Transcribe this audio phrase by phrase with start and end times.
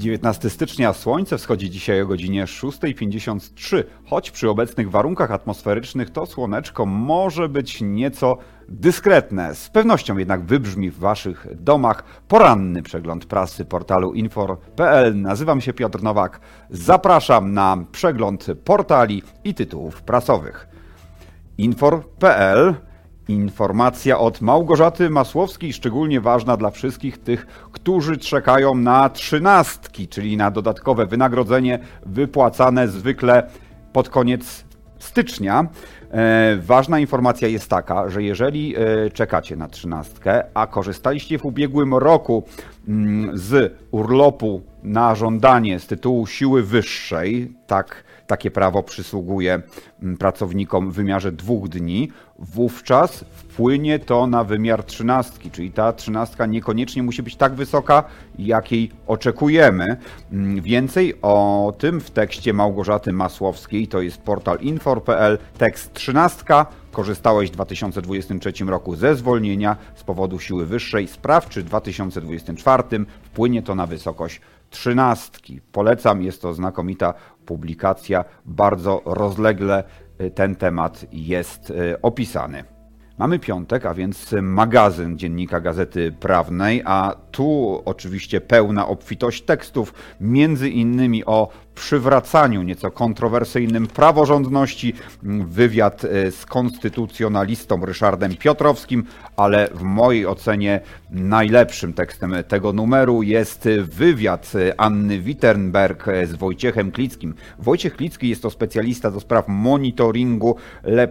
[0.00, 6.86] 19 stycznia słońce wschodzi dzisiaj o godzinie 6.53, choć przy obecnych warunkach atmosferycznych to słoneczko
[6.86, 8.38] może być nieco
[8.68, 9.54] dyskretne.
[9.54, 15.20] Z pewnością jednak wybrzmi w waszych domach poranny przegląd prasy portalu infor.pl.
[15.20, 16.40] Nazywam się Piotr Nowak.
[16.70, 20.68] Zapraszam na przegląd portali i tytułów prasowych.
[21.58, 22.74] Infor.pl
[23.30, 30.50] Informacja od Małgorzaty Masłowskiej, szczególnie ważna dla wszystkich tych, którzy czekają na trzynastki, czyli na
[30.50, 33.50] dodatkowe wynagrodzenie wypłacane zwykle
[33.92, 34.64] pod koniec
[34.98, 35.66] stycznia.
[36.10, 41.94] E, ważna informacja jest taka, że jeżeli e, czekacie na trzynastkę, a korzystaliście w ubiegłym
[41.94, 42.44] roku
[42.88, 49.62] mm, z urlopu na żądanie z tytułu siły wyższej, tak takie prawo przysługuje
[50.02, 52.08] mm, pracownikom w wymiarze dwóch dni,
[52.38, 58.04] wówczas wpłynie to na wymiar trzynastki, czyli ta trzynastka niekoniecznie musi być tak wysoka,
[58.38, 59.96] jakiej oczekujemy.
[60.32, 66.66] Mm, więcej o tym w tekście Małgorzaty Masłowskiej, to jest portal infor.pl, tekst trzynastka.
[66.92, 71.08] Korzystałeś w 2023 roku ze zwolnienia z powodu siły wyższej.
[71.08, 72.82] Sprawdź, czy w 2024
[73.22, 74.40] wpłynie to na wysokość
[74.70, 75.60] trzynastki.
[75.72, 77.14] Polecam, jest to znakomita
[77.46, 79.84] publikacja, bardzo rozlegle
[80.20, 82.64] y, ten temat jest y, opisany.
[83.18, 90.70] Mamy piątek, a więc magazyn dziennika Gazety Prawnej, a tu oczywiście pełna obfitość tekstów, między
[90.70, 91.48] innymi o
[91.80, 94.94] przywracaniu nieco kontrowersyjnym praworządności.
[95.48, 99.04] Wywiad e, z konstytucjonalistą Ryszardem Piotrowskim,
[99.36, 107.34] ale w mojej ocenie najlepszym tekstem tego numeru jest wywiad Anny Wittenberg z Wojciechem Klickim.
[107.58, 110.56] Wojciech Klicki jest to specjalista do spraw monitoringu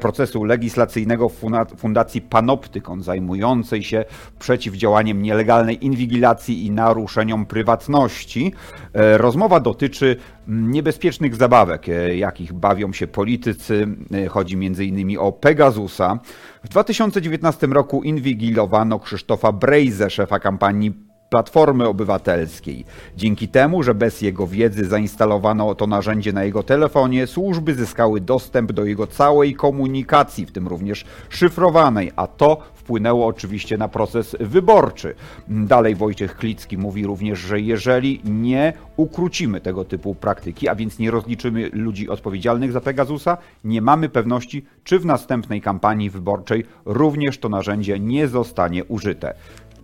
[0.00, 1.28] procesu legislacyjnego
[1.76, 4.04] Fundacji Panoptykon, zajmującej się
[4.38, 8.52] przeciwdziałaniem nielegalnej inwigilacji i naruszeniom prywatności.
[8.94, 10.16] E, rozmowa dotyczy
[10.48, 13.86] niebezpiecznych zabawek, e, jakich bawią się politycy.
[14.14, 15.18] E, chodzi m.in.
[15.18, 16.18] o Pegasusa.
[16.64, 22.84] W 2019 roku inwigilowano Krzysztofa Brejze, szefa kampanii Platformy Obywatelskiej.
[23.16, 28.72] Dzięki temu, że bez jego wiedzy zainstalowano to narzędzie na jego telefonie, służby zyskały dostęp
[28.72, 35.14] do jego całej komunikacji, w tym również szyfrowanej, a to wpłynęło oczywiście na proces wyborczy.
[35.48, 41.10] Dalej Wojciech Klicki mówi również, że jeżeli nie ukrócimy tego typu praktyki, a więc nie
[41.10, 47.48] rozliczymy ludzi odpowiedzialnych za Pegasusa, nie mamy pewności, czy w następnej kampanii wyborczej również to
[47.48, 49.34] narzędzie nie zostanie użyte.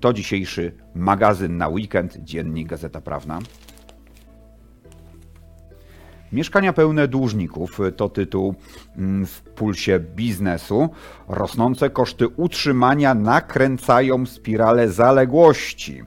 [0.05, 3.39] To dzisiejszy magazyn na weekend, dziennik Gazeta Prawna.
[6.33, 8.55] Mieszkania pełne dłużników to tytuł
[8.97, 10.89] mm, w pulsie biznesu.
[11.29, 16.03] Rosnące koszty utrzymania nakręcają spiralę zaległości.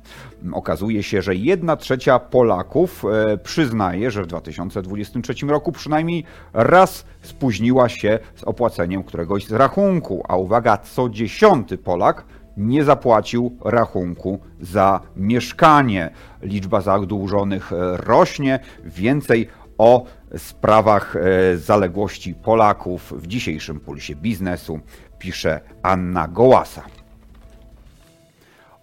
[0.53, 7.89] Okazuje się, że jedna trzecia Polaków e, przyznaje, że w 2023 roku przynajmniej raz spóźniła
[7.89, 12.25] się z opłaceniem któregoś z rachunku, a uwaga, co dziesiąty Polak
[12.57, 16.09] nie zapłacił rachunku za mieszkanie.
[16.41, 18.59] Liczba zadłużonych e, rośnie.
[18.85, 19.47] Więcej
[19.77, 20.05] o
[20.37, 24.79] sprawach e, zaległości Polaków w dzisiejszym pulsie biznesu
[25.19, 26.96] pisze Anna Gołasa.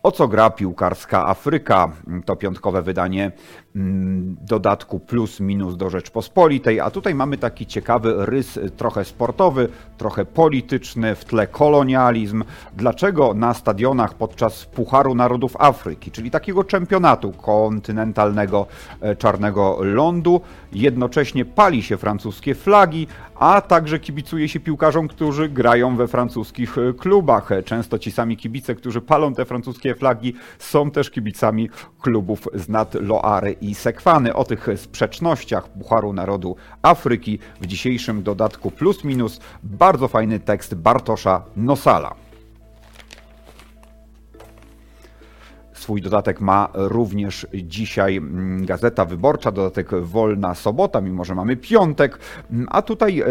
[0.04, 1.92] O co gra piłkarska Afryka?
[2.24, 3.32] To piątkowe wydanie
[3.76, 10.24] mm, dodatku plus minus do Rzeczpospolitej, a tutaj mamy taki ciekawy rys trochę sportowy, trochę
[10.24, 12.44] polityczny, w tle kolonializm.
[12.76, 18.66] Dlaczego na stadionach podczas Pucharu Narodów Afryki, czyli takiego czempionatu kontynentalnego
[19.00, 20.40] e, czarnego lądu,
[20.72, 23.06] jednocześnie pali się francuskie flagi,
[23.44, 27.50] a także kibicuje się piłkarzom, którzy grają we francuskich e, klubach.
[27.64, 32.94] Często ci sami kibice, którzy palą te francuskie flagi, są też kibicami klubów z nad
[32.94, 34.34] Loary i Sekwany.
[34.34, 41.42] O tych sprzecznościach Pucharu Narodu Afryki w dzisiejszym dodatku plus minus bardzo fajny tekst Bartosza
[41.56, 42.23] Nosala.
[45.84, 52.18] Swój dodatek ma również dzisiaj mm, Gazeta Wyborcza, dodatek Wolna Sobota, mimo że mamy piątek.
[52.50, 53.22] Mm, a tutaj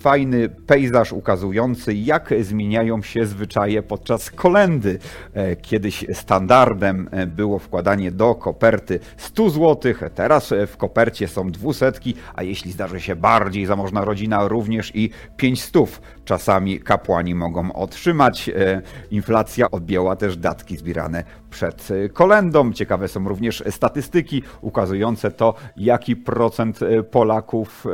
[0.00, 4.98] fajny pejzaż ukazujący, jak zmieniają się zwyczaje podczas kolendy.
[5.34, 12.14] E, kiedyś standardem e, było wkładanie do koperty 100 zł, teraz w kopercie są dwusetki,
[12.34, 18.48] a jeśli zdarzy się bardziej zamożna rodzina, również i 500 czasami kapłani mogą otrzymać.
[18.48, 22.72] E, inflacja odbiła też datki zbierane przed e, kolendą.
[22.72, 27.84] Ciekawe są również statystyki ukazujące to, jaki procent e, Polaków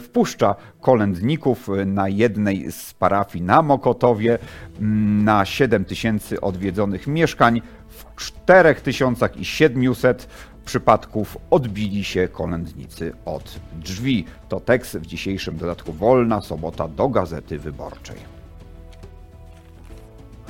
[0.00, 4.38] wpuszcza kolędników na jednej z parafii na Mokotowie
[5.24, 10.28] na 7 tysięcy odwiedzonych mieszkań w 4700
[10.64, 14.24] przypadków odbili się kolędnicy od drzwi.
[14.48, 18.33] To tekst w dzisiejszym dodatku Wolna Sobota do Gazety Wyborczej.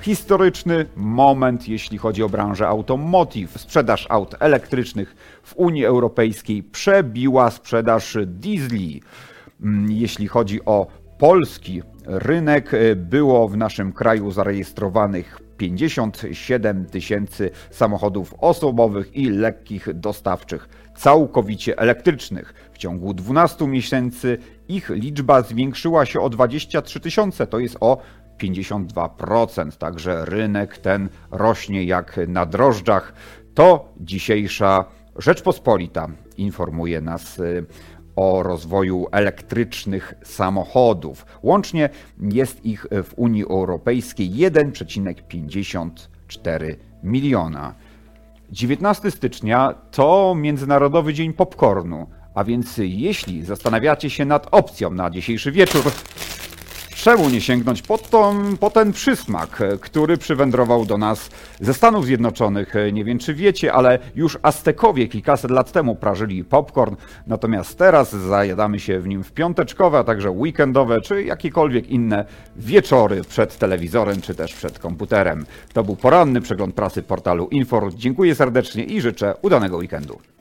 [0.04, 3.60] Historyczny moment, jeśli chodzi o branżę automotive.
[3.60, 9.02] Sprzedaż aut elektrycznych w Unii Europejskiej przebiła sprzedaż diesli.
[9.62, 10.86] Mm, Jeśli chodzi o
[11.18, 20.68] polski rynek, y, było w naszym kraju zarejestrowanych 57 tysięcy samochodów osobowych i lekkich dostawczych,
[20.96, 22.70] całkowicie elektrycznych.
[22.72, 24.38] W ciągu 12 miesięcy
[24.68, 27.98] ich liczba zwiększyła się o 23 tysiące, to jest o
[28.42, 33.12] 52%, także rynek ten rośnie jak na drożdżach.
[33.54, 34.84] To dzisiejsza
[35.16, 37.66] Rzeczpospolita informuje nas y,
[38.16, 41.26] o rozwoju elektrycznych samochodów.
[41.42, 41.88] Łącznie
[42.18, 47.74] jest ich w Unii Europejskiej 1,54 miliona.
[48.50, 55.52] 19 stycznia to Międzynarodowy Dzień Popcornu, a więc jeśli zastanawiacie się nad opcją na dzisiejszy
[55.52, 55.82] wieczór,
[57.04, 61.30] czemu nie sięgnąć po, tą, po ten przysmak, który przywędrował do nas
[61.60, 62.74] ze Stanów Zjednoczonych?
[62.92, 66.96] Nie wiem, czy wiecie, ale już Aztekowie kilkaset lat temu prażyli popcorn,
[67.26, 72.24] natomiast teraz zajadamy się w nim w piąteczkowe, a także weekendowe, czy jakiekolwiek inne
[72.56, 75.46] wieczory przed telewizorem, czy też przed komputerem.
[75.72, 77.94] To był poranny przegląd prasy portalu Infor.
[77.94, 80.33] Dziękuję serdecznie i życzę udanego weekendu.